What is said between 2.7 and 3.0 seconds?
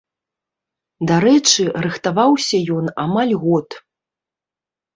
ён